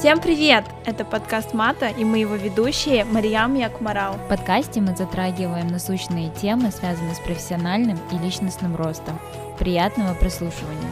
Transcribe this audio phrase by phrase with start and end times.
[0.00, 0.64] Всем привет!
[0.86, 4.14] Это подкаст Мата, и мы его ведущие Мариям Якмарал.
[4.14, 9.20] В подкасте мы затрагиваем насущные темы, связанные с профессиональным и личностным ростом.
[9.58, 10.88] Приятного прослушивания!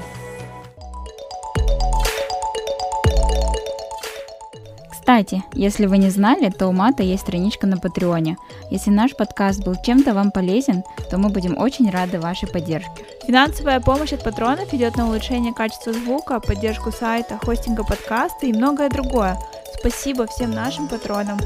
[4.91, 8.37] Кстати, если вы не знали, то у Мата есть страничка на Патреоне.
[8.71, 13.07] Если наш подкаст был чем-то вам полезен, то мы будем очень рады вашей поддержке.
[13.29, 18.89] Финансовая помощь от патронов идет на улучшение качества звука, поддержку сайта, хостинга подкаста и многое
[18.89, 19.39] другое.
[19.79, 21.39] Спасибо всем нашим патронам.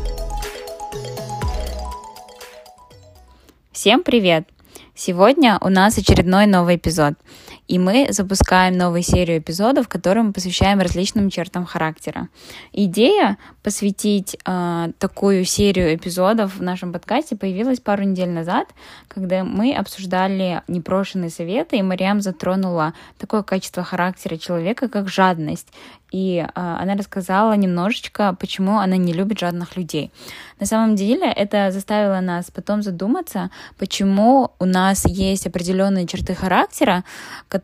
[3.73, 4.48] Всем привет!
[4.95, 7.15] Сегодня у нас очередной новый эпизод,
[7.73, 12.29] и мы запускаем новую серию эпизодов, которые мы посвящаем различным чертам характера.
[12.75, 18.69] Идея посвятить э, такую серию эпизодов в нашем подкасте появилась пару недель назад,
[19.09, 25.69] когда мы обсуждали непрошенные советы, и Мариам затронула такое качество характера человека, как жадность
[26.12, 30.12] и э, она рассказала немножечко, почему она не любит жадных людей.
[30.61, 37.05] На самом деле это заставило нас потом задуматься, почему у нас есть определенные черты характера,
[37.48, 37.61] которые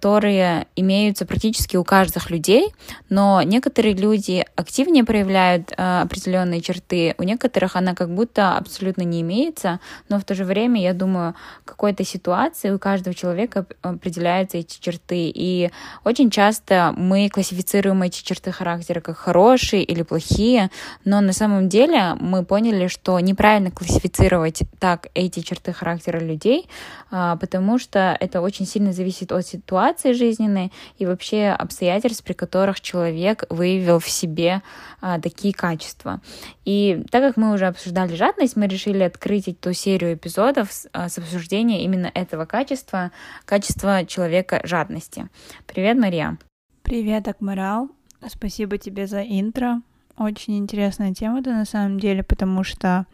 [0.77, 2.75] имеются практически у каждых людей,
[3.09, 9.21] но некоторые люди активнее проявляют э, определенные черты, у некоторых она как будто абсолютно не
[9.23, 14.59] имеется, но в то же время, я думаю, в какой-то ситуации у каждого человека определяются
[14.59, 15.71] эти черты, и
[16.05, 20.71] очень часто мы классифицируем эти черты характера как хорошие или плохие,
[21.05, 26.69] но на самом деле мы поняли, что неправильно классифицировать так эти черты характера людей,
[27.11, 29.69] а, потому что это очень сильно зависит от ситуации
[30.15, 34.63] жизненной и вообще обстоятельств, при которых человек выявил в себе
[35.01, 36.21] а, такие качества.
[36.65, 41.09] И так как мы уже обсуждали жадность, мы решили открыть эту серию эпизодов с, а,
[41.09, 43.11] с обсуждения именно этого качества,
[43.45, 45.29] качества человека жадности.
[45.67, 46.39] Привет, Мария.
[46.83, 47.89] Привет, Акмарал.
[48.27, 49.83] Спасибо тебе за интро.
[50.17, 53.07] Очень интересная тема это на самом деле, потому что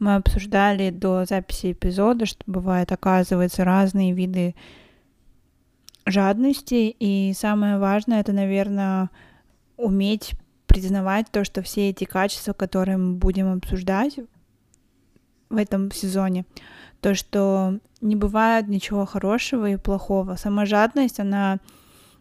[0.00, 4.56] мы обсуждали до записи эпизода, что бывает, оказывается, разные виды
[6.06, 9.10] жадности, и самое важное это, наверное,
[9.76, 10.32] уметь
[10.66, 14.18] признавать то, что все эти качества, которые мы будем обсуждать
[15.50, 16.44] в этом сезоне,
[17.00, 20.36] то, что не бывает ничего хорошего и плохого.
[20.36, 21.58] Сама жадность, она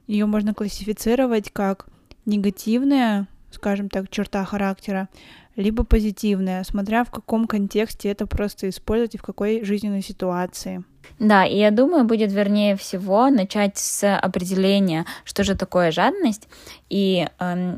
[0.07, 1.87] ее можно классифицировать как
[2.25, 5.07] негативная, скажем так, черта характера,
[5.55, 10.83] либо позитивная, смотря в каком контексте это просто использовать и в какой жизненной ситуации.
[11.19, 16.47] Да, и я думаю, будет вернее всего начать с определения, что же такое жадность,
[16.89, 17.77] и э,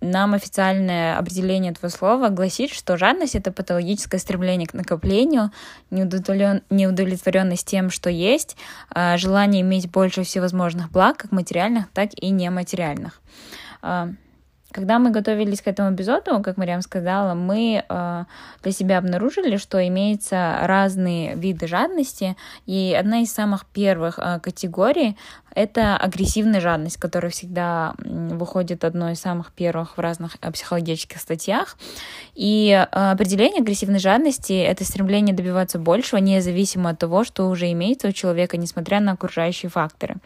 [0.00, 5.50] нам официальное определение этого слова гласит, что жадность— это патологическое стремление к накоплению,
[5.90, 6.62] неудовлетворен...
[6.70, 8.56] неудовлетворенность тем, что есть,
[8.94, 13.20] э, желание иметь больше всевозможных благ, как материальных, так и нематериальных.
[13.82, 14.10] А,
[14.72, 18.24] когда мы готовились к этому эпизоду, как Мариам сказала, мы э,
[18.62, 22.36] для себя обнаружили, что имеются разные виды жадности,
[22.66, 25.16] и одна из самых первых э, категорий—
[25.54, 31.76] это агрессивная жадность, которая всегда выходит одной из самых первых в разных э, психологических статьях.
[32.34, 38.08] И э, определение агрессивной жадности— это стремление добиваться большего, независимо от того, что уже имеется
[38.08, 40.16] у человека, несмотря на окружающие факторы.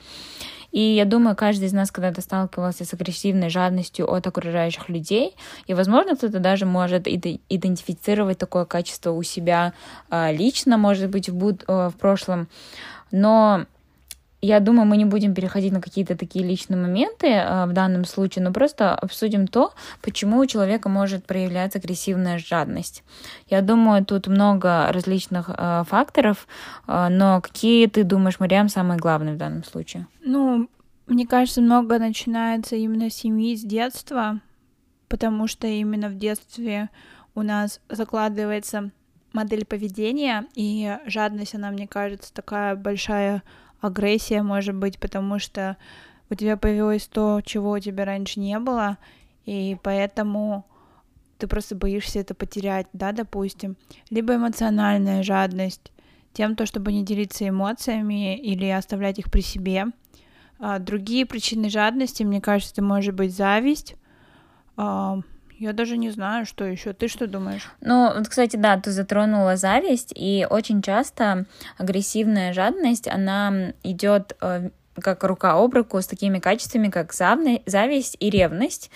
[0.75, 5.37] И я думаю, каждый из нас когда-то сталкивался с агрессивной жадностью от окружающих людей,
[5.69, 9.73] и, возможно, кто-то даже может идентифицировать такое качество у себя
[10.11, 12.49] а, лично, может быть, в, буд- э, в прошлом.
[13.13, 13.67] Но
[14.45, 18.45] я думаю, мы не будем переходить на какие-то такие личные моменты э, в данном случае,
[18.45, 19.73] но просто обсудим то,
[20.03, 23.03] почему у человека может проявляться агрессивная жадность.
[23.49, 26.47] Я думаю, тут много различных э, факторов,
[26.87, 30.07] э, но какие ты думаешь, Мариам, самые главные в данном случае?
[30.23, 30.69] Ну,
[31.07, 34.41] мне кажется, много начинается именно с семьи, с детства,
[35.09, 36.91] потому что именно в детстве
[37.35, 38.91] у нас закладывается
[39.33, 43.43] модель поведения, и жадность, она, мне кажется, такая большая
[43.85, 45.77] агрессия, может быть, потому что
[46.31, 48.99] у тебя появилось то, чего у тебя раньше не было,
[49.45, 50.65] и поэтому
[51.39, 53.77] ты просто боишься это потерять, да, допустим.
[54.11, 55.93] Либо эмоциональная жадность,
[56.33, 59.87] тем то, чтобы не делиться эмоциями или оставлять их при себе.
[60.59, 63.97] А другие причины жадности, мне кажется, это может быть зависть,
[64.77, 65.21] а,
[65.59, 66.93] я даже не знаю, что еще.
[66.93, 67.71] Ты что думаешь?
[67.81, 71.47] Ну, вот, кстати, да, ты затронула зависть, и очень часто
[71.79, 74.71] агрессивная жадность, она идет э,
[75.01, 78.91] как рука об руку с такими качествами, как зависть и ревность.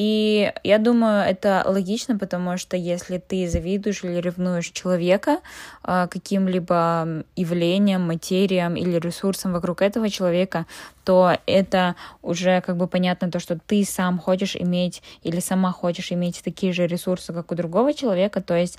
[0.00, 5.40] И я думаю, это логично, потому что если ты завидуешь или ревнуешь человека
[5.84, 10.64] э, каким-либо явлением, материям или ресурсом вокруг этого человека,
[11.04, 16.12] то это уже как бы понятно то, что ты сам хочешь иметь или сама хочешь
[16.12, 18.40] иметь такие же ресурсы, как у другого человека.
[18.40, 18.78] То есть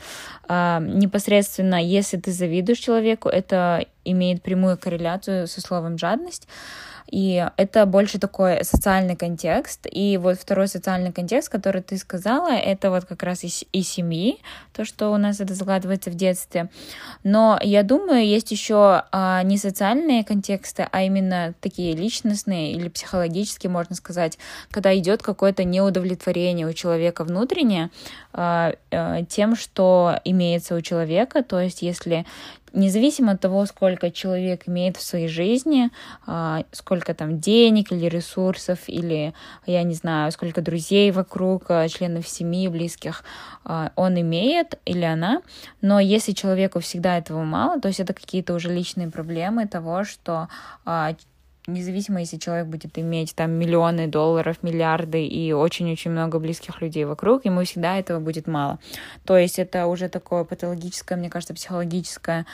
[0.50, 6.47] э, непосредственно, если ты завидуешь человеку, это имеет прямую корреляцию со словом жадность.
[7.12, 9.86] И это больше такой социальный контекст.
[9.92, 14.40] И вот второй социальный контекст, который ты сказала, это вот как раз из, из семьи,
[14.74, 16.69] то, что у нас это закладывается в детстве.
[17.24, 23.69] Но я думаю, есть еще а, не социальные контексты, а именно такие личностные или психологические,
[23.69, 24.38] можно сказать,
[24.69, 27.90] когда идет какое-то неудовлетворение у человека внутреннее
[28.31, 31.44] а, а, тем, что имеется у человека.
[31.44, 32.25] То есть, если
[32.73, 35.89] независимо от того, сколько человек имеет в своей жизни,
[36.25, 39.33] а, сколько там денег или ресурсов, или,
[39.65, 43.23] я не знаю, сколько друзей вокруг, а, членов семьи, близких
[43.63, 45.41] а, он имеет или она,
[45.81, 50.47] но если человеку всегда этого мало, то есть это какие-то уже личные проблемы того, что
[51.73, 57.45] независимо, если человек будет иметь там миллионы долларов, миллиарды и очень-очень много близких людей вокруг,
[57.45, 58.79] ему всегда этого будет мало.
[59.25, 62.45] То есть это уже такое патологическое, мне кажется, психологическое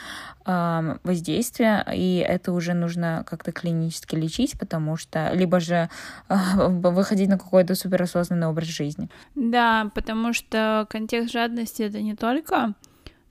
[0.46, 5.88] э, воздействие, и это уже нужно как-то клинически лечить, потому что либо же
[6.28, 6.34] э,
[6.68, 9.08] выходить на какой-то суперосознанный образ жизни.
[9.34, 12.74] Да, потому что контекст жадности это не только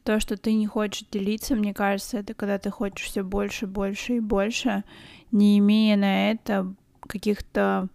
[0.08, 4.16] то, что ты не хочешь делиться, мне кажется, это когда ты хочешь все больше, больше
[4.16, 4.86] и больше,
[5.32, 7.88] не имея на это каких-то,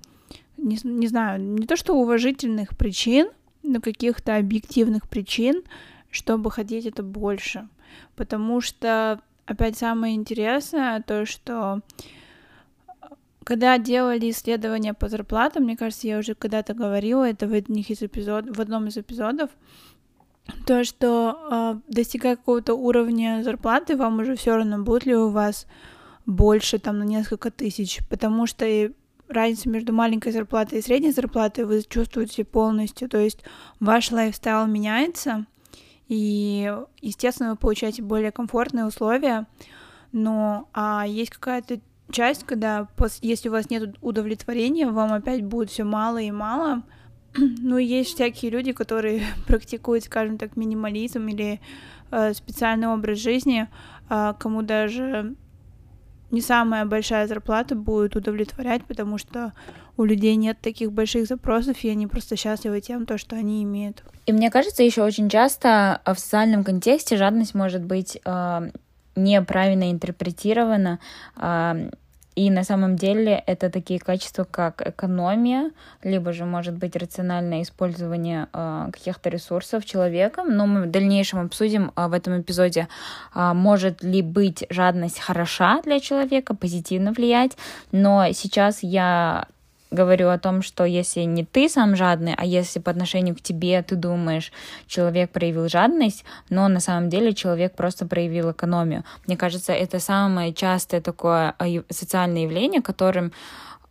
[0.56, 3.31] не, не знаю, не то что уважительных причин,
[3.62, 5.62] но каких-то объективных причин,
[6.11, 7.69] чтобы хотеть это больше.
[8.17, 11.81] Потому что, опять самое интересное, то, что
[13.44, 18.02] когда делали исследования по зарплатам, мне кажется, я уже когда-то говорила это в, одних из
[18.02, 19.50] эпизод, в одном из эпизодов,
[20.67, 25.67] то, что э, достигая какого-то уровня зарплаты, вам уже все равно будет ли у вас
[26.26, 28.92] больше там на несколько тысяч, потому что и
[29.28, 33.42] разница между маленькой зарплатой и средней зарплатой вы чувствуете полностью, то есть
[33.80, 35.46] ваш лайфстайл меняется,
[36.08, 39.46] и, естественно, вы получаете более комфортные условия,
[40.12, 41.80] но а есть какая-то
[42.10, 42.86] часть, когда
[43.22, 46.82] если у вас нет удовлетворения, вам опять будет все мало и мало,
[47.36, 51.60] ну, есть всякие люди, которые практикуют, скажем так, минимализм или
[52.10, 53.68] э, специальный образ жизни,
[54.10, 55.34] э, кому даже
[56.32, 59.52] не самая большая зарплата будет удовлетворять, потому что
[59.96, 64.02] у людей нет таких больших запросов, и они просто счастливы тем, то, что они имеют.
[64.26, 68.70] И мне кажется, еще очень часто в социальном контексте жадность может быть э,
[69.14, 70.99] неправильно интерпретирована.
[71.37, 71.90] Э,
[72.34, 75.70] и на самом деле это такие качества, как экономия,
[76.02, 80.56] либо же, может быть, рациональное использование э, каких-то ресурсов человеком.
[80.56, 82.88] Но мы в дальнейшем обсудим э, в этом эпизоде,
[83.34, 87.52] э, может ли быть жадность хороша для человека, позитивно влиять.
[87.90, 89.46] Но сейчас я
[89.92, 93.82] говорю о том, что если не ты сам жадный, а если по отношению к тебе
[93.82, 94.52] ты думаешь,
[94.86, 99.04] человек проявил жадность, но на самом деле человек просто проявил экономию.
[99.26, 101.54] Мне кажется, это самое частое такое
[101.90, 103.32] социальное явление, которым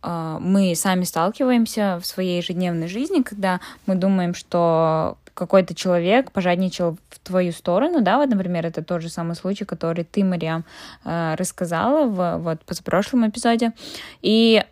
[0.02, 6.98] а, мы сами сталкиваемся в своей ежедневной жизни, когда мы думаем, что какой-то человек пожадничал
[7.08, 10.64] в твою сторону, да, вот, например, это тот же самый случай, который ты, Мариам,
[11.04, 13.72] а, рассказала в вот позапрошлом эпизоде,
[14.20, 14.64] и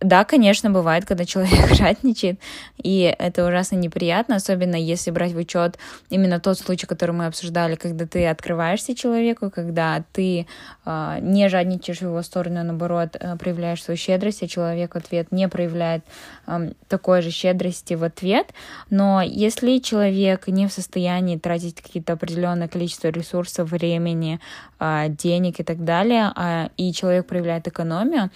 [0.00, 2.38] да, конечно, бывает, когда человек жадничает,
[2.82, 5.78] и это ужасно неприятно, особенно если брать в учет
[6.10, 10.46] именно тот случай, который мы обсуждали, когда ты открываешься человеку, когда ты
[10.84, 14.98] э, не жадничаешь в его сторону, а наоборот, э, проявляешь свою щедрость, а человек в
[14.98, 16.04] ответ не проявляет
[16.46, 18.52] э, такой же щедрости в ответ.
[18.90, 24.40] Но если человек не в состоянии тратить какие-то определенное количество ресурсов, времени,
[24.78, 28.30] э, денег и так далее, э, и человек проявляет экономию,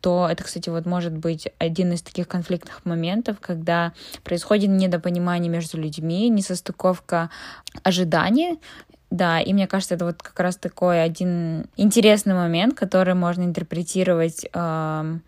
[0.00, 5.78] то это, кстати, вот может быть один из таких конфликтных моментов, когда происходит недопонимание между
[5.78, 7.30] людьми, несостыковка
[7.82, 8.60] ожиданий,
[9.10, 14.46] да, и мне кажется, это вот как раз такой один интересный момент, который можно интерпретировать
[14.52, 15.18] э,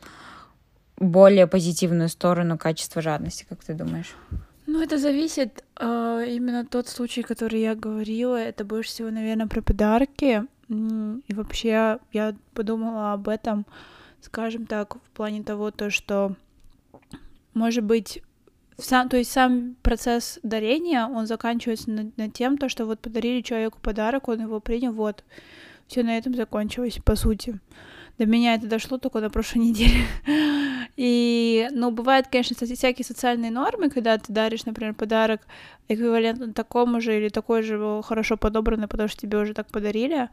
[0.98, 4.14] более позитивную сторону качества жадности, как ты думаешь?
[4.66, 5.64] Ну, это зависит.
[5.80, 10.42] Э, именно тот случай, который я говорила, это больше всего, наверное, про подарки.
[10.68, 13.66] И вообще я подумала об этом
[14.20, 16.36] скажем так, в плане того, то, что,
[17.54, 18.22] может быть,
[18.78, 23.42] сам, то есть сам процесс дарения, он заканчивается над, над тем, то, что вот подарили
[23.42, 25.24] человеку подарок, он его принял, вот,
[25.86, 27.58] все на этом закончилось, по сути.
[28.20, 30.04] До меня это дошло только на прошлой неделе.
[30.98, 35.40] И, ну, бывают, конечно, всякие социальные нормы, когда ты даришь, например, подарок
[35.88, 40.28] эквивалентно такому же или такой же хорошо подобранный, потому что тебе уже так подарили,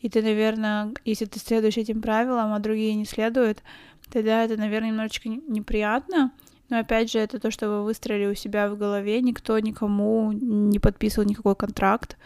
[0.00, 3.62] и ты, наверное, если ты следуешь этим правилам, а другие не следуют,
[4.10, 6.32] тогда это, наверное, немножечко неприятно,
[6.70, 10.80] но опять же, это то, что вы выстроили у себя в голове, никто никому не
[10.80, 12.16] подписывал никакой контракт,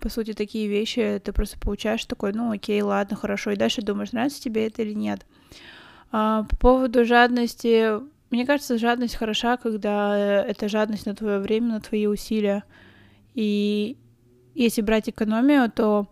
[0.00, 4.12] по сути, такие вещи ты просто получаешь такой, ну окей, ладно, хорошо, и дальше думаешь,
[4.12, 5.26] нравится тебе это или нет.
[6.10, 8.00] А, по поводу жадности,
[8.30, 12.64] мне кажется, жадность хороша, когда это жадность на твое время, на твои усилия.
[13.34, 13.96] И
[14.54, 16.08] если брать экономию, то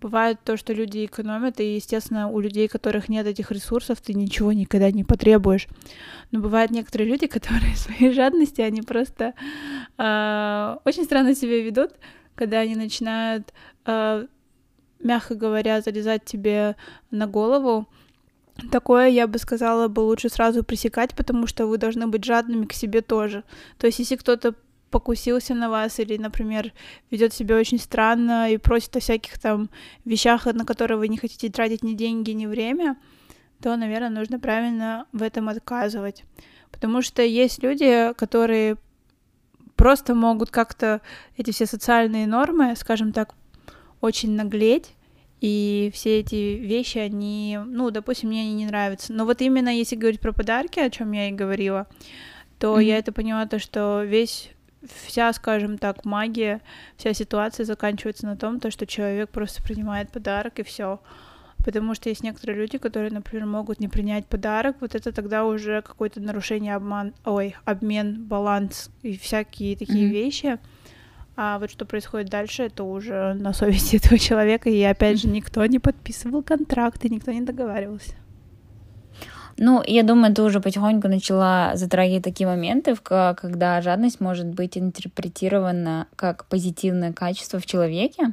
[0.00, 4.52] бывает то, что люди экономят, и, естественно, у людей, которых нет этих ресурсов, ты ничего
[4.52, 5.68] никогда не потребуешь.
[6.30, 9.34] Но бывают некоторые люди, которые своей жадности, они просто
[9.98, 11.92] э, очень странно себя ведут,
[12.40, 13.52] когда они начинают,
[13.84, 14.26] э,
[14.98, 16.74] мягко говоря, залезать тебе
[17.10, 17.86] на голову.
[18.72, 22.72] Такое, я бы сказала, бы лучше сразу пресекать, потому что вы должны быть жадными к
[22.72, 23.44] себе тоже.
[23.76, 24.54] То есть, если кто-то
[24.90, 26.72] покусился на вас или, например,
[27.10, 29.68] ведет себя очень странно и просит о всяких там
[30.06, 32.96] вещах, на которые вы не хотите тратить ни деньги, ни время,
[33.60, 36.24] то, наверное, нужно правильно в этом отказывать.
[36.70, 38.78] Потому что есть люди, которые
[39.80, 41.00] просто могут как-то
[41.38, 43.34] эти все социальные нормы, скажем так,
[44.02, 44.92] очень наглеть,
[45.40, 49.14] и все эти вещи, они, ну, допустим, мне они не нравятся.
[49.14, 51.86] Но вот именно если говорить про подарки, о чем я и говорила,
[52.58, 52.84] то mm-hmm.
[52.84, 54.50] я это поняла, то, что весь
[55.06, 56.60] вся, скажем так, магия,
[56.96, 61.00] вся ситуация заканчивается на том, то, что человек просто принимает подарок и все.
[61.64, 65.82] Потому что есть некоторые люди, которые, например, могут не принять подарок, вот это тогда уже
[65.82, 70.12] какое-то нарушение обман, ой, обмен, баланс и всякие такие mm-hmm.
[70.12, 70.58] вещи.
[71.36, 74.68] А вот что происходит дальше, это уже на совести этого человека.
[74.70, 78.14] И опять же, никто не подписывал контракты, никто не договаривался.
[79.62, 86.06] Ну, я думаю, ты уже потихоньку начала затрагивать такие моменты, когда жадность может быть интерпретирована
[86.16, 88.32] как позитивное качество в человеке.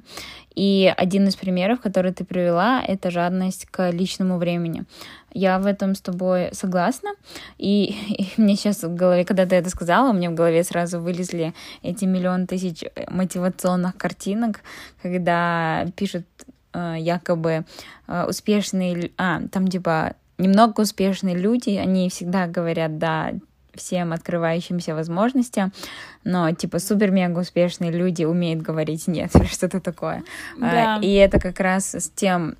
[0.55, 4.85] И один из примеров, который ты привела, это жадность к личному времени.
[5.33, 7.09] Я в этом с тобой согласна.
[7.57, 7.93] И,
[8.37, 11.53] и мне сейчас в голове, когда ты это сказала, мне в голове сразу вылезли
[11.83, 14.61] эти миллион тысяч мотивационных картинок,
[15.01, 16.25] когда пишут
[16.71, 17.65] э, якобы
[18.07, 19.11] э, успешные...
[19.17, 23.33] А, там типа немного успешные люди, они всегда говорят «да»,
[23.77, 25.71] всем открывающимся возможностям,
[26.23, 30.23] но типа супер-мега успешные люди умеют говорить нет что-то такое.
[30.57, 30.97] Да.
[31.01, 32.55] И это как раз с тем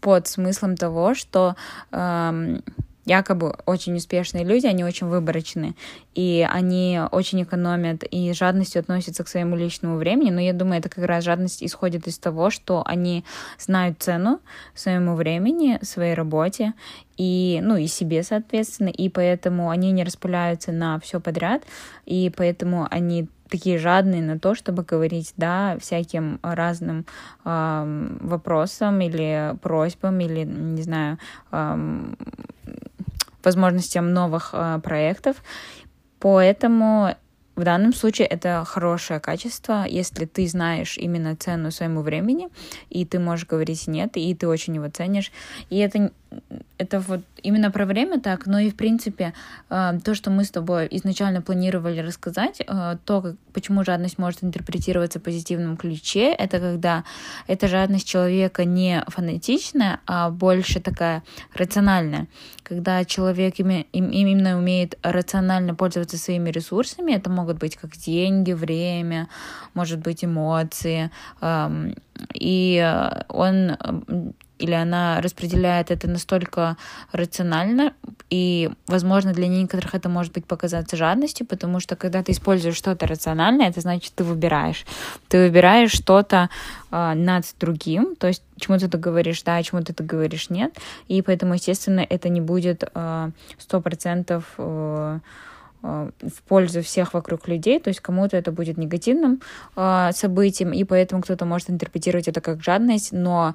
[0.00, 1.56] под смыслом того, что
[1.92, 2.62] эм,
[3.08, 5.74] якобы очень успешные люди, они очень выборочны,
[6.14, 10.90] и они очень экономят и жадностью относятся к своему личному времени, но я думаю, это
[10.90, 13.24] как раз жадность исходит из того, что они
[13.58, 14.40] знают цену
[14.74, 16.74] своему времени, своей работе,
[17.16, 21.62] и, ну, и себе, соответственно, и поэтому они не распыляются на все подряд,
[22.04, 27.06] и поэтому они такие жадные на то, чтобы говорить да всяким разным
[27.46, 31.18] э, вопросам или просьбам или не знаю
[31.50, 32.04] э,
[33.42, 35.36] возможностям новых э, проектов.
[36.20, 37.14] Поэтому
[37.58, 42.50] в данном случае это хорошее качество, если ты знаешь именно цену своему времени,
[42.88, 45.32] и ты можешь говорить нет, и ты очень его ценишь.
[45.68, 46.12] И это
[46.78, 49.34] это вот именно про время так, но и в принципе
[49.68, 54.44] э, то, что мы с тобой изначально планировали рассказать, э, то, как, почему жадность может
[54.44, 57.04] интерпретироваться в позитивном ключе, это когда
[57.48, 61.22] эта жадность человека не фанатичная, а больше такая
[61.54, 62.26] рациональная.
[62.62, 69.28] Когда человек именно умеет рационально пользоваться своими ресурсами, это могут быть как деньги, время,
[69.74, 71.94] может быть эмоции, эм,
[72.34, 73.76] и он
[74.58, 76.76] или она распределяет это настолько
[77.12, 77.92] рационально,
[78.30, 83.06] и, возможно, для некоторых это может быть показаться жадностью, потому что когда ты используешь что-то
[83.06, 84.84] рациональное, это значит, ты выбираешь.
[85.28, 86.50] Ты выбираешь что-то
[86.90, 91.54] э, над другим, то есть чему-то ты говоришь да, чему-то ты говоришь нет, и поэтому,
[91.54, 92.84] естественно, это не будет
[93.58, 95.18] сто процентов э,
[95.82, 99.40] в пользу всех вокруг людей, то есть кому-то это будет негативным
[99.76, 103.54] э, событием, и поэтому кто-то может интерпретировать это как жадность, но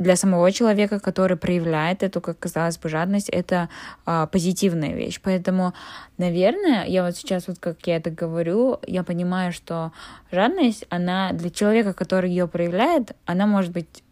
[0.00, 3.68] для самого человека, который проявляет эту, как казалось бы, жадность, это
[4.06, 5.20] а, позитивная вещь.
[5.22, 5.74] Поэтому,
[6.16, 9.92] наверное, я вот сейчас, вот как я это говорю, я понимаю, что
[10.32, 14.02] жадность, она для человека, который ее проявляет, она может быть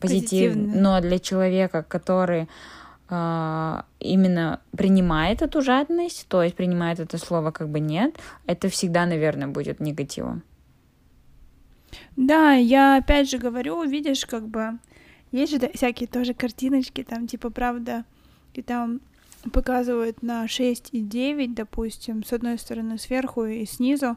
[0.00, 2.48] позитивной, но для человека, который
[3.10, 9.04] а, именно принимает эту жадность, то есть принимает это слово как бы нет, это всегда,
[9.04, 10.42] наверное, будет негативом.
[12.16, 14.78] Да, я опять же говорю, видишь, как бы
[15.34, 18.04] есть же всякие тоже картиночки, там, типа, правда,
[18.54, 19.00] и там
[19.52, 24.16] показывают на 6 и 9, допустим, с одной стороны сверху и снизу,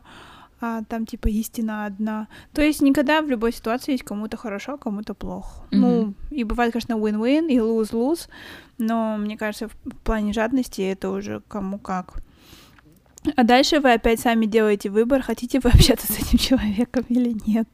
[0.62, 2.28] а там типа истина одна.
[2.54, 5.66] То есть никогда в любой ситуации есть кому-то хорошо, а кому-то плохо.
[5.72, 5.78] Mm-hmm.
[5.78, 8.30] Ну, и бывает, конечно, win-win и lose-lose,
[8.78, 12.22] но мне кажется, в плане жадности это уже кому как.
[13.36, 17.68] А дальше вы опять сами делаете выбор, хотите вы общаться с этим человеком или нет.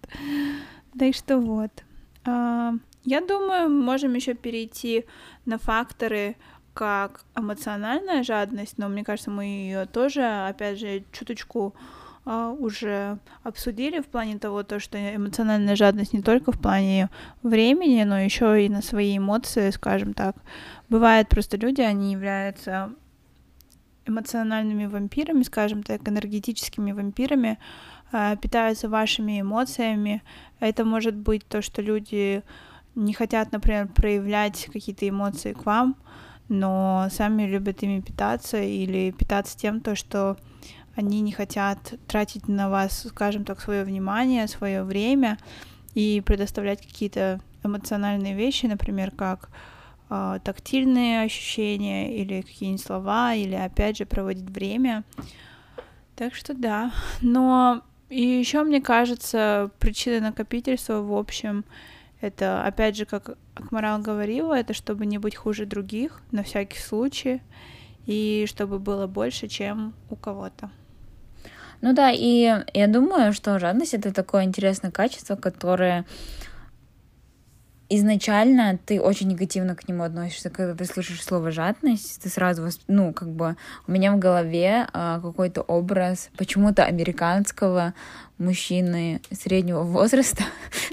[0.98, 1.72] Так что вот.
[3.04, 5.06] А, я думаю, можем еще перейти
[5.46, 6.36] на факторы,
[6.74, 11.74] как эмоциональная жадность, но мне кажется, мы ее тоже, опять же, чуточку
[12.26, 17.10] Uh, уже обсудили в плане того, то, что эмоциональная жадность не только в плане
[17.42, 20.38] времени, но еще и на свои эмоции, скажем так.
[20.88, 22.94] Бывает просто люди, они являются
[24.06, 27.60] эмоциональными вампирами, скажем так, энергетическими вампирами,
[28.14, 30.24] uh, питаются вашими эмоциями.
[30.62, 32.42] Это может быть то, что люди
[32.96, 35.96] не хотят, например, проявлять какие-то эмоции к вам,
[36.50, 40.38] но сами любят ими питаться или питаться тем, то, что
[40.96, 45.38] они не хотят тратить на вас, скажем так, свое внимание, свое время
[45.96, 49.50] и предоставлять какие-то эмоциональные вещи, например, как
[50.10, 55.04] э, тактильные ощущения или какие-нибудь слова, или опять же проводить время.
[56.16, 56.92] Так что да.
[57.22, 61.66] Но и еще мне кажется, причина накопительства, в общем,
[62.24, 67.42] это опять же, как Акмарал говорила, это чтобы не быть хуже других на всякий случай,
[68.06, 70.72] и чтобы было больше, чем у кого-то.
[71.82, 76.06] Ну да, и я думаю, что жадность это такое интересное качество, которое
[77.96, 83.14] изначально ты очень негативно к нему относишься, когда ты слышишь слово жадность, ты сразу, ну,
[83.14, 83.56] как бы
[83.88, 87.94] у меня в голове а, какой-то образ почему-то американского
[88.38, 90.44] мужчины среднего возраста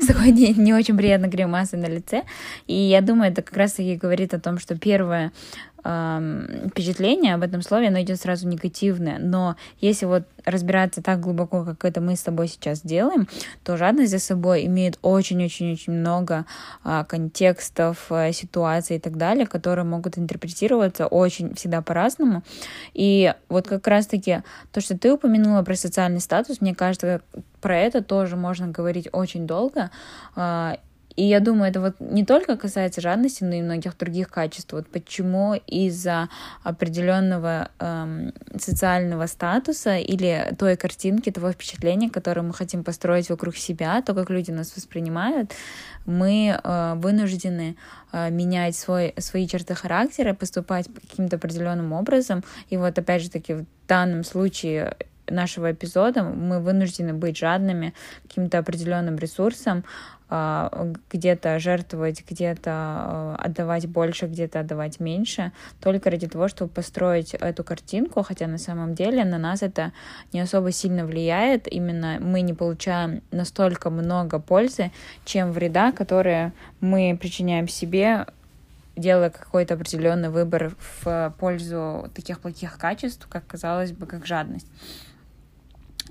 [0.00, 2.24] с такой не, не очень приятной гримасой на лице.
[2.66, 5.32] И я думаю, это как раз-таки говорит о том, что первое
[5.80, 9.18] впечатление об этом слове, оно идет сразу негативное.
[9.18, 13.28] Но если вот разбираться так глубоко, как это мы с тобой сейчас делаем,
[13.64, 16.46] то жадность за собой имеет очень-очень-очень много
[16.84, 22.42] а, контекстов, а, ситуаций и так далее, которые могут интерпретироваться очень всегда по-разному.
[22.94, 27.22] И вот как раз-таки то, что ты упомянула про социальный статус, мне кажется,
[27.60, 29.90] про это тоже можно говорить очень долго.
[30.36, 30.78] А,
[31.20, 34.72] и я думаю, это вот не только касается жадности, но и многих других качеств.
[34.72, 36.30] Вот почему из-за
[36.62, 44.00] определенного эм, социального статуса или той картинки, того впечатления, которое мы хотим построить вокруг себя,
[44.00, 45.52] то, как люди нас воспринимают,
[46.06, 47.76] мы э, вынуждены
[48.12, 52.42] э, менять свой, свои черты характера, поступать каким-то определенным образом.
[52.70, 54.96] И вот опять же таки в данном случае
[55.30, 57.94] нашего эпизода мы вынуждены быть жадными
[58.26, 59.84] каким-то определенным ресурсом,
[60.32, 67.34] а, где-то жертвовать, где-то а, отдавать больше, где-то отдавать меньше, только ради того, чтобы построить
[67.34, 69.92] эту картинку, хотя на самом деле на нас это
[70.32, 74.92] не особо сильно влияет, именно мы не получаем настолько много пользы,
[75.24, 78.26] чем вреда, которые мы причиняем себе
[78.96, 84.68] делая какой-то определенный выбор в пользу таких плохих качеств, как казалось бы, как жадность.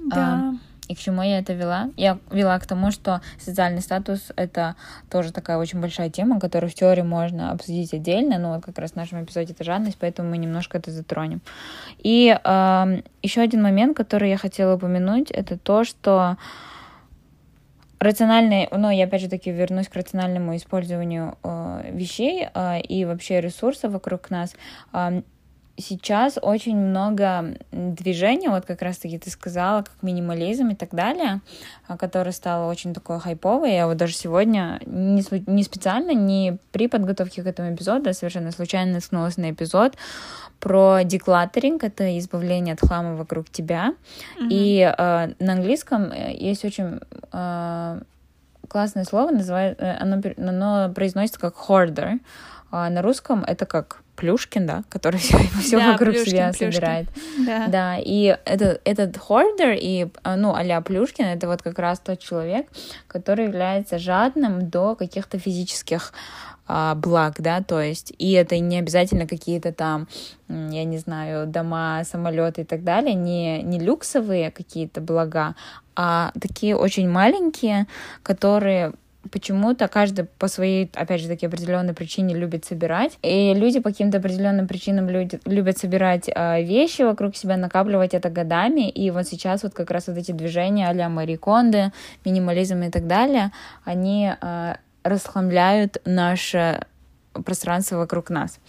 [0.08, 0.54] Да.
[0.90, 1.92] И к чему я это вела?
[1.98, 4.76] Я вела к тому, что социальный статус— это
[5.12, 8.94] тоже такая очень большая тема, которую в теории можно обсудить отдельно, но вот как раз
[8.94, 11.42] в нашем эпизоде это жадность, поэтому мы немножко это затронем.
[12.00, 16.38] И э, еще один момент, который я хотела упомянуть, это то, что
[18.00, 23.42] рациональный, ну, я опять же таки вернусь к рациональному использованию э, вещей э, и вообще
[23.42, 24.56] ресурсов вокруг нас.
[24.92, 25.22] Э,
[25.80, 31.42] сейчас очень много движения, вот как раз-таки ты сказала, как минимализм и так далее,
[31.88, 33.72] а, которое стало очень такое хайповое.
[33.72, 38.52] Я вот даже сегодня не, не специально, не при подготовке к этому эпизоду, а совершенно
[38.52, 39.96] случайно наткнулась на эпизод
[40.60, 43.94] про деклатеринг, это избавление от хлама вокруг тебя.
[44.40, 44.48] Mm-hmm.
[44.50, 47.00] И э, на английском э, есть очень
[47.32, 48.02] э,
[48.68, 52.20] классное слово, называется, э, оно, оно произносится как hoarder,
[52.72, 55.18] а на русском это как Плюшкин, да, который
[55.62, 56.72] все, да, вокруг Плюшкин, себя Плюшкин.
[56.72, 57.08] собирает.
[57.46, 57.68] Да.
[57.68, 62.20] да, и это, этот хордер и, а, ну, а Плюшкин, это вот как раз тот
[62.20, 62.68] человек,
[63.08, 66.14] который является жадным до каких-то физических
[66.68, 70.08] а, благ, да, то есть, и это не обязательно какие-то там,
[70.50, 75.56] я не знаю, дома, самолеты и так далее, не, не люксовые какие-то блага,
[75.96, 77.88] а такие очень маленькие,
[78.22, 78.94] которые
[79.32, 83.18] почему-то каждый по своей, опять же таки, определенной причине любит собирать.
[83.22, 88.30] И люди по каким-то определенным причинам люди, любят собирать э, вещи вокруг себя, накапливать это
[88.30, 88.90] годами.
[88.90, 91.92] И вот сейчас вот как раз вот эти движения а-ля Мари Кондо,
[92.26, 93.52] минимализм и так далее,
[93.84, 96.86] они э, расхламляют наше
[97.46, 98.60] пространство вокруг нас.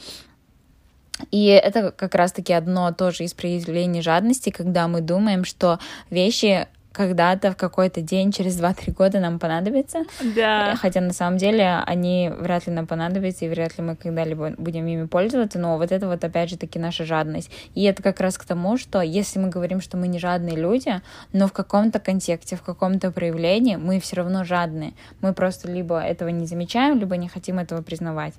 [1.30, 7.52] И это как раз-таки одно тоже из проявлений жадности, когда мы думаем, что вещи когда-то
[7.52, 10.02] в какой-то день через 2-3 года нам понадобятся.
[10.34, 10.74] Да.
[10.76, 14.86] Хотя на самом деле они вряд ли нам понадобятся, и вряд ли мы когда-либо будем
[14.86, 17.50] ими пользоваться, но вот это вот опять же таки наша жадность.
[17.74, 21.00] И это как раз к тому, что если мы говорим, что мы не жадные люди,
[21.32, 24.92] но в каком-то контексте, в каком-то проявлении мы все равно жадные.
[25.20, 28.34] Мы просто либо этого не замечаем, либо не хотим этого признавать.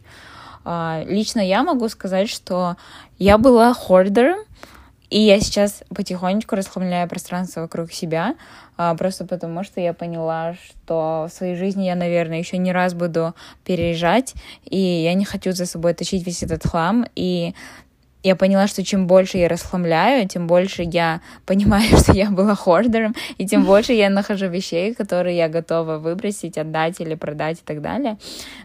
[0.64, 2.76] А, лично я могу сказать, что
[3.18, 4.40] я была хордером,
[5.12, 8.36] и я сейчас потихонечку расхламляю пространство вокруг себя,
[8.78, 12.94] а, просто потому что я поняла, что в своей жизни я, наверное, еще не раз
[12.94, 17.54] буду переезжать, и я не хочу за собой тащить весь этот хлам, и
[18.24, 23.14] я поняла, что чем больше я расхламляю, тем больше я понимаю, что я была хордером,
[23.38, 27.82] и тем больше я нахожу вещей, которые я готова выбросить, отдать или продать и так
[27.82, 28.18] далее.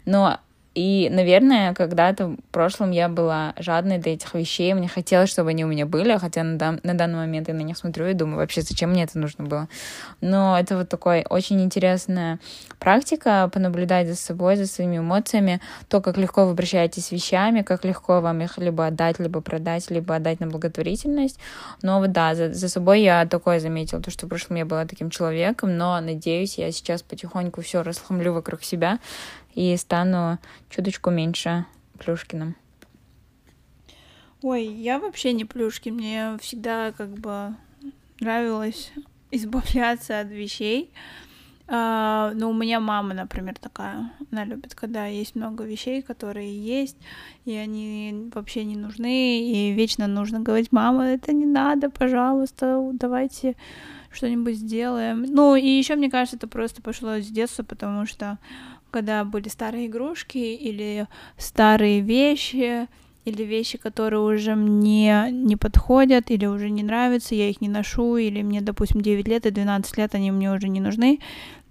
[0.04, 0.38] Но
[0.76, 5.64] и, наверное, когда-то в прошлом я была жадной до этих вещей, мне хотелось, чтобы они
[5.64, 8.36] у меня были, хотя на, дан- на данный момент я на них смотрю и думаю,
[8.36, 9.68] вообще, зачем мне это нужно было.
[10.20, 12.40] Но это вот такой очень интересная
[12.78, 17.86] практика, понаблюдать за собой, за своими эмоциями, то, как легко вы обращаетесь с вещами, как
[17.86, 21.38] легко вам их либо отдать, либо продать, либо отдать на благотворительность.
[21.80, 24.84] Но вот да, за, за собой я такое заметила, то, что в прошлом я была
[24.84, 28.98] таким человеком, но, надеюсь, я сейчас потихоньку все расхламлю вокруг себя,
[29.56, 30.38] и стану
[30.70, 31.66] чуточку меньше
[31.98, 32.54] Плюшкиным.
[34.42, 35.94] Ой, я вообще не Плюшкин.
[35.94, 37.56] Мне всегда как бы
[38.20, 38.92] нравилось
[39.32, 40.92] избавляться от вещей.
[41.68, 44.12] Uh, ну, у меня мама, например, такая.
[44.30, 46.96] Она любит, когда есть много вещей, которые есть,
[47.44, 53.56] и они вообще не нужны, и вечно нужно говорить, мама, это не надо, пожалуйста, давайте
[54.12, 55.24] что-нибудь сделаем.
[55.24, 58.38] Ну, и еще, мне кажется, это просто пошло с детства, потому что
[58.96, 61.06] когда были старые игрушки или
[61.36, 62.88] старые вещи,
[63.26, 68.16] или вещи, которые уже мне не подходят, или уже не нравятся, я их не ношу,
[68.16, 71.20] или мне, допустим, 9 лет и 12 лет они мне уже не нужны,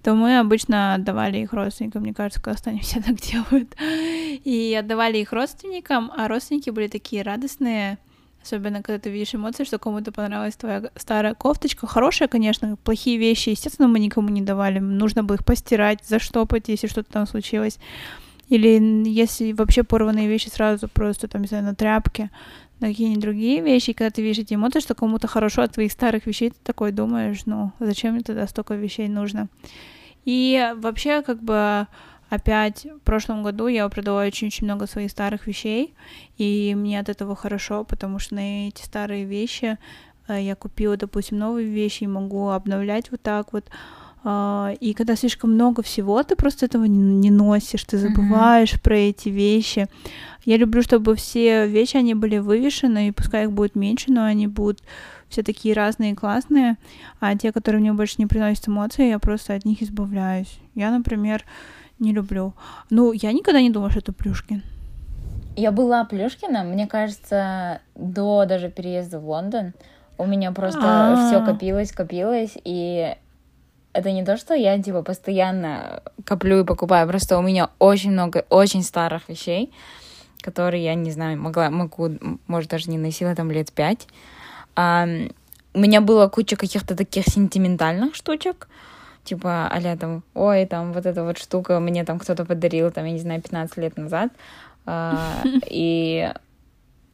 [0.03, 2.03] то мы обычно отдавали их родственникам.
[2.03, 3.75] Мне кажется, в Казахстане все так делают.
[3.79, 7.97] И отдавали их родственникам, а родственники были такие радостные,
[8.45, 11.87] Особенно, когда ты видишь эмоции, что кому-то понравилась твоя старая кофточка.
[11.87, 14.77] Хорошая, конечно, плохие вещи, естественно, мы никому не давали.
[14.77, 17.79] Нужно было их постирать, заштопать, если что-то там случилось.
[18.49, 22.29] Или если вообще порванные вещи сразу просто, там, не знаю, на тряпке,
[22.79, 23.89] на какие-нибудь другие вещи.
[23.89, 26.91] И когда ты видишь эти эмоции, что кому-то хорошо от твоих старых вещей, ты такой
[26.91, 29.47] думаешь, ну, зачем мне тогда столько вещей нужно?
[30.23, 31.87] И вообще, как бы,
[32.29, 35.93] опять в прошлом году я продала очень-очень много своих старых вещей,
[36.37, 39.77] и мне от этого хорошо, потому что на эти старые вещи
[40.27, 43.69] э, я купила, допустим, новые вещи и могу обновлять вот так вот.
[44.27, 48.81] А, и когда слишком много всего, ты просто этого не носишь, ты забываешь mm-hmm.
[48.81, 49.87] про эти вещи.
[50.45, 54.47] Я люблю, чтобы все вещи, они были вывешены, и пускай их будет меньше, но они
[54.47, 54.81] будут
[55.29, 56.77] все такие разные и классные,
[57.19, 60.59] а те, которые мне больше не приносят эмоций, я просто от них избавляюсь.
[60.73, 61.43] Я, например,
[61.99, 62.53] не люблю.
[62.89, 64.63] Ну, я никогда не думала, что это Плюшкин.
[65.55, 69.73] Я была Плюшкина, мне кажется, до даже переезда в Лондон.
[70.17, 73.15] У меня просто все копилось, копилось, и
[73.95, 78.45] это не то, что я типа постоянно коплю и покупаю, просто у меня очень много
[78.49, 79.71] очень старых вещей,
[80.41, 82.11] которые я не знаю, могла, могу,
[82.47, 84.07] может даже не носила там лет пять.
[84.75, 85.07] А,
[85.73, 88.67] у меня была куча каких-то таких сентиментальных штучек,
[89.25, 93.11] типа, а там, ой, там, вот эта вот штука мне там кто-то подарил, там, я
[93.11, 94.31] не знаю, 15 лет назад,
[94.85, 96.31] а, и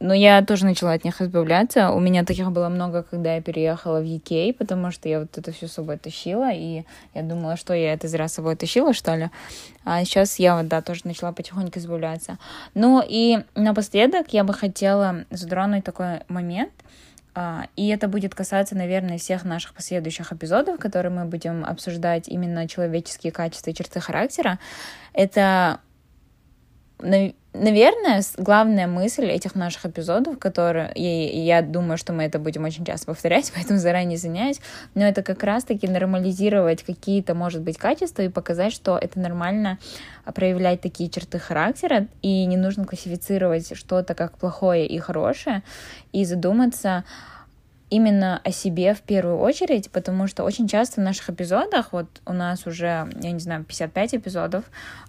[0.02, 1.92] но я тоже начала от них избавляться.
[1.92, 5.52] У меня таких было много, когда я переехала в UK, потому что я вот это
[5.52, 6.82] все с собой тащила, и
[7.14, 9.30] я думала, что я это зря с собой тащила, что ли.
[9.84, 12.38] А сейчас я вот, да, тоже начала потихоньку избавляться.
[12.74, 16.72] Ну и напоследок я бы хотела затронуть такой момент,
[17.76, 23.32] и это будет касаться, наверное, всех наших последующих эпизодов, которые мы будем обсуждать именно человеческие
[23.32, 24.58] качества и черты характера.
[25.14, 25.80] Это,
[27.02, 32.84] наверное, главная мысль этих наших эпизодов, которые, и я думаю, что мы это будем очень
[32.84, 34.60] часто повторять, поэтому заранее извиняюсь,
[34.94, 39.78] но это как раз-таки нормализировать какие-то, может быть, качества и показать, что это нормально
[40.34, 45.62] проявлять такие черты характера, и не нужно классифицировать что-то как плохое и хорошее,
[46.12, 47.04] и задуматься,
[47.92, 52.32] именно о себе в первую очередь, потому что очень часто в наших эпизодах, вот у
[52.32, 54.64] нас уже, я не знаю, 55 эпизодов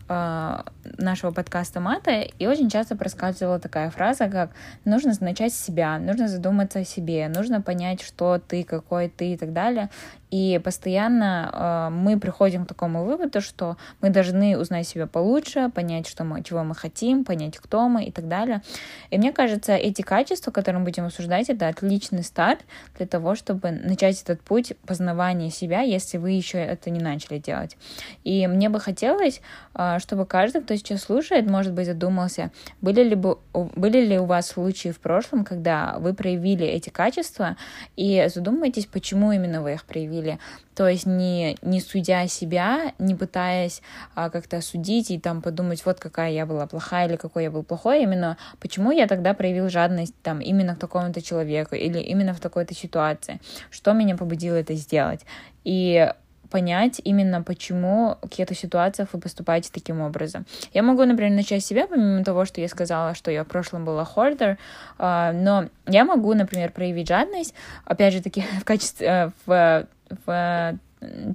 [0.10, 0.60] э,
[0.98, 4.50] нашего подкаста «Мата», и очень часто проскальзывала такая фраза, как
[4.84, 9.38] «нужно начать с себя, нужно задуматься о себе, нужно понять, что ты, какой ты и
[9.38, 9.90] так далее».
[10.34, 16.08] И постоянно э, мы приходим к такому выводу, что мы должны узнать себя получше, понять,
[16.08, 18.64] что мы, чего мы хотим, понять, кто мы и так далее.
[19.12, 22.62] И мне кажется, эти качества, которые мы будем обсуждать, это отличный старт
[22.98, 27.78] для того, чтобы начать этот путь познавания себя, если вы еще это не начали делать.
[28.24, 29.40] И мне бы хотелось,
[29.76, 34.26] э, чтобы каждый, кто сейчас слушает, может быть, задумался, были ли, бы, были ли у
[34.26, 37.56] вас случаи в прошлом, когда вы проявили эти качества,
[37.96, 40.40] и задумайтесь, почему именно вы их проявили проявили.
[40.76, 43.82] То есть не, не судя себя, не пытаясь
[44.16, 47.64] а, как-то судить и там подумать, вот какая я была плохая или какой я был
[47.64, 52.40] плохой, именно почему я тогда проявил жадность там именно к такому-то человеку или именно в
[52.40, 55.22] такой-то ситуации, что меня побудило это сделать.
[55.64, 56.10] И
[56.54, 60.46] понять именно, почему в каких-то ситуациях вы поступаете таким образом.
[60.72, 63.86] Я могу, например, начать с себя, помимо того, что я сказала, что я в прошлом
[63.86, 64.60] была хордер,
[65.00, 67.56] но я могу, например, проявить жадность,
[67.86, 69.88] опять же таки, в качестве, э, в
[70.26, 70.78] в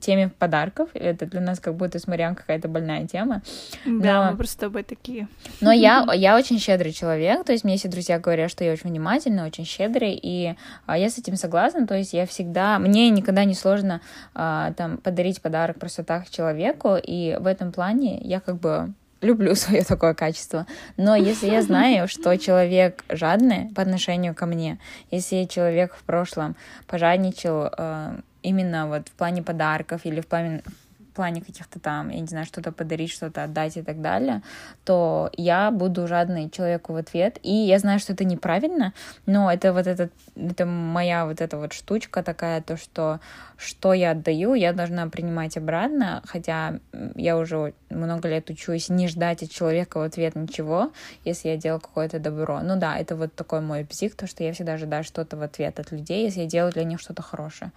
[0.01, 0.89] теме подарков.
[0.95, 3.43] Это для нас как будто с Мариан какая-то больная тема.
[3.85, 4.31] Да, но...
[4.31, 5.29] мы просто с тобой такие.
[5.61, 8.91] Но я, я очень щедрый человек, то есть мне все друзья говорят, что я очень
[8.91, 10.55] внимательный, очень щедрый, и
[10.87, 14.01] а, я с этим согласна, то есть я всегда, мне никогда не сложно
[14.35, 19.55] а, там подарить подарок просто так человеку, и в этом плане я как бы люблю
[19.55, 20.67] свое такое качество.
[20.97, 24.79] Но если я знаю, что человек жадный по отношению ко мне,
[25.11, 30.63] если человек в прошлом пожадничал, э, именно вот в плане подарков или в плане,
[30.99, 34.43] в плане каких-то там, я не знаю, что-то подарить, что-то отдать и так далее,
[34.85, 37.39] то я буду жадной человеку в ответ.
[37.43, 38.93] И я знаю, что это неправильно,
[39.27, 43.21] но это вот этот, это моя вот эта вот штучка такая, то, что
[43.59, 46.79] что я отдаю, я должна принимать обратно, хотя
[47.17, 50.93] я уже много лет учусь не ждать от человека в ответ ничего,
[51.25, 52.61] если я делаю какое-то добро.
[52.63, 55.81] Ну да, это вот такой мой псих, то, что я всегда ожидаю что-то в ответ
[55.81, 57.73] от людей, если я делаю для них что-то хорошее.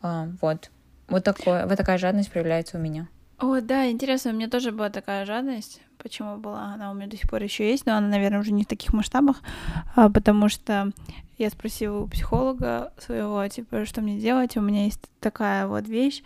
[0.00, 0.70] А, вот.
[1.08, 3.08] Вот, такое, вот такая жадность проявляется у меня.
[3.38, 5.82] О, да, интересно, у меня тоже была такая жадность.
[5.98, 6.72] Почему была?
[6.74, 8.92] Она у меня до сих пор еще есть, но она, наверное, уже не в таких
[8.92, 9.42] масштабах,
[9.94, 10.90] а, потому что
[11.36, 16.22] я спросила у психолога своего, типа, что мне делать, у меня есть такая вот вещь,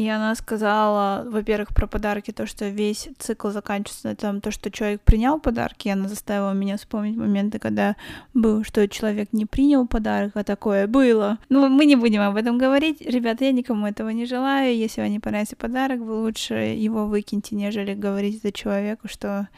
[0.00, 4.70] и она сказала, во-первых, про подарки, то, что весь цикл заканчивается на том, то, что
[4.70, 7.96] человек принял подарки, и она заставила меня вспомнить моменты, когда
[8.32, 11.38] был, что человек не принял подарок, а такое было.
[11.48, 13.00] Ну, мы не будем об этом говорить.
[13.00, 14.76] Ребята, я никому этого не желаю.
[14.76, 19.48] Если вам не понравится подарок, вы лучше его выкиньте, нежели говорить за человеку, что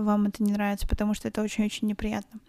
[0.00, 2.40] вам это не нравится, потому что это очень-очень неприятно.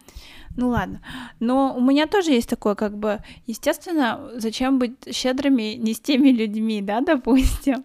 [0.56, 1.01] Ну ладно.
[1.39, 6.29] Но у меня тоже есть такое, как бы, естественно, зачем быть щедрыми не с теми
[6.29, 7.84] людьми, да, допустим.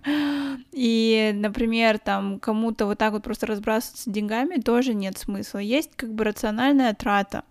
[0.72, 5.58] И, например, там кому-то вот так вот просто разбрасываться деньгами тоже нет смысла.
[5.58, 7.44] Есть как бы рациональная трата.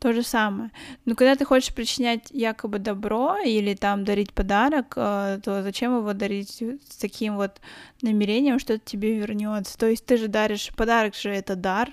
[0.00, 0.70] То же самое.
[1.04, 6.12] Но когда ты хочешь причинять якобы добро или там дарить подарок, э, то зачем его
[6.12, 7.60] дарить с таким вот
[8.02, 9.78] намерением, что это тебе вернется?
[9.78, 11.90] То есть ты же даришь подарок же это дар,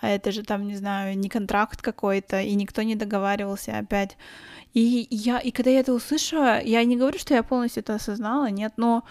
[0.00, 4.16] а это же там, не знаю, не контракт какой-то, и никто не договаривался опять.
[4.74, 8.50] И я, и когда я это услышала, я не говорю, что я полностью это осознала,
[8.50, 9.04] нет, но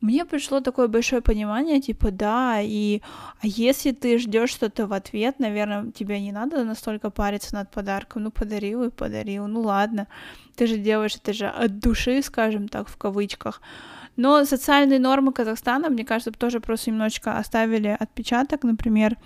[0.00, 3.00] мне пришло такое большое понимание, типа, да, и
[3.42, 8.24] а если ты ждешь что-то в ответ, наверное, тебе не надо настолько париться над подарком,
[8.24, 10.06] ну, подарил и подарил, ну, ладно,
[10.54, 13.62] ты же делаешь это же от души, скажем так, в кавычках,
[14.16, 19.16] но социальные нормы Казахстана, мне кажется, тоже просто немножечко оставили отпечаток, например,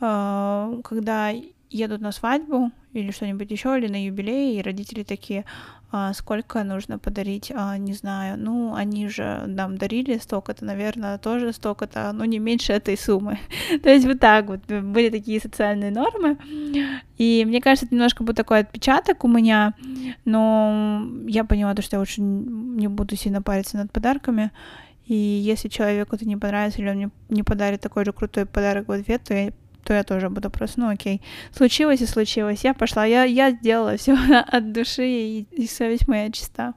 [0.00, 1.32] а, когда
[1.70, 5.44] едут на свадьбу или что-нибудь еще, или на юбилей, и родители такие,
[6.12, 12.12] сколько нужно подарить, а, не знаю, ну, они же нам дарили столько-то, наверное, тоже столько-то,
[12.12, 13.38] но не меньше этой суммы.
[13.82, 16.36] То есть вот так вот были такие социальные нормы,
[17.16, 19.72] и мне кажется, это немножко был такой отпечаток у меня,
[20.26, 24.50] но я поняла, то, что я очень не буду сильно париться над подарками,
[25.06, 28.88] и если человеку это не понравится, или он мне не подарит такой же крутой подарок
[28.88, 29.52] в ответ, то я
[29.88, 33.96] то я тоже буду просто, ну окей, случилось и случилось, я пошла, я, я сделала
[33.96, 36.74] все от души, и, и совесть моя чиста.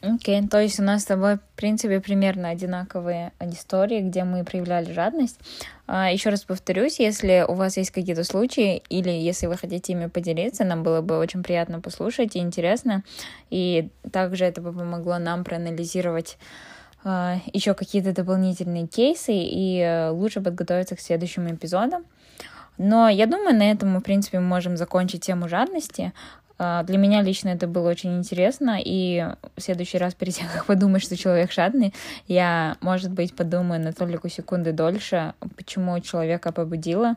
[0.00, 0.48] Окей, okay.
[0.48, 5.38] то есть у нас с тобой, в принципе, примерно одинаковые истории, где мы проявляли жадность.
[5.86, 10.06] А, еще раз повторюсь, если у вас есть какие-то случаи, или если вы хотите ими
[10.06, 13.04] поделиться, нам было бы очень приятно послушать и интересно.
[13.50, 16.38] И также это бы помогло нам проанализировать
[17.04, 22.04] а, еще какие-то дополнительные кейсы и э, лучше подготовиться к следующим эпизодам.
[22.78, 26.12] Но я думаю, на этом мы, в принципе, можем закончить тему жадности.
[26.58, 30.66] А, для меня лично это было очень интересно, и в следующий раз перед тем, как
[30.66, 31.92] подумать, что человек жадный,
[32.28, 37.16] я, может быть, подумаю на толику секунды дольше, почему человека побудило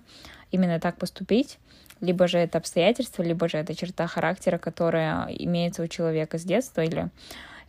[0.52, 1.60] именно так поступить,
[2.02, 6.82] либо же это обстоятельства, либо же это черта характера, которая имеется у человека с детства,
[6.82, 7.10] или,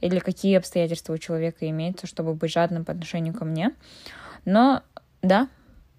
[0.01, 3.73] или какие обстоятельства у человека имеются, чтобы быть жадным по отношению ко мне.
[4.45, 4.83] Но
[5.23, 5.49] да,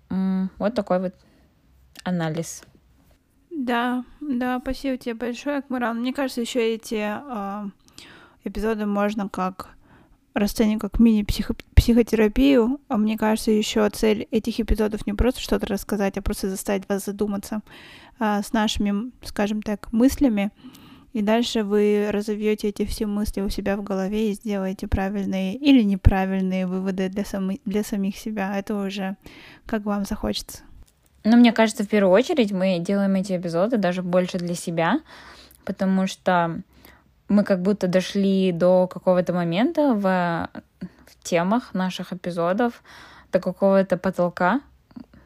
[0.10, 1.14] вот такой вот
[2.04, 2.64] анализ.
[3.50, 6.00] Да, да, спасибо тебе большое, Акмаран.
[6.00, 7.70] Мне кажется, еще эти э,
[8.44, 9.70] эпизоды можно как
[10.34, 12.80] расценить как мини-психотерапию.
[12.88, 17.06] А мне кажется, еще цель этих эпизодов не просто что-то рассказать, а просто заставить вас
[17.06, 17.62] задуматься
[18.20, 20.52] э, с нашими, скажем так, мыслями.
[21.14, 25.82] И дальше вы разовьете эти все мысли у себя в голове и сделаете правильные или
[25.82, 27.54] неправильные выводы для, сам...
[27.66, 28.56] для самих себя.
[28.56, 29.18] Это уже
[29.66, 30.67] как вам захочется.
[31.30, 35.02] Ну, мне кажется, в первую очередь мы делаем эти эпизоды даже больше для себя,
[35.66, 36.62] потому что
[37.28, 42.82] мы как будто дошли до какого-то момента в, в темах наших эпизодов,
[43.34, 44.62] до какого-то потолка,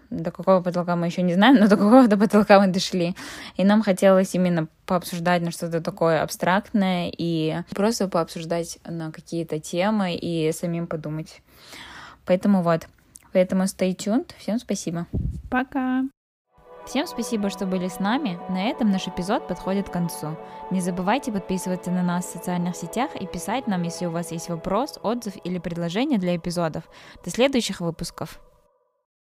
[0.10, 3.16] до какого потолка мы еще не знаем, но до какого-то потолка мы дошли.
[3.56, 10.16] И нам хотелось именно пообсуждать на что-то такое абстрактное и просто пообсуждать на какие-то темы
[10.16, 11.44] и самим подумать.
[12.26, 12.88] Поэтому вот.
[13.34, 14.32] Поэтому stay tuned.
[14.38, 15.08] Всем спасибо.
[15.50, 16.04] Пока.
[16.86, 18.39] Всем спасибо, что были с нами.
[18.50, 20.36] На этом наш эпизод подходит к концу.
[20.72, 24.50] Не забывайте подписываться на нас в социальных сетях и писать нам, если у вас есть
[24.50, 26.84] вопрос, отзыв или предложение для эпизодов.
[27.24, 28.39] До следующих выпусков.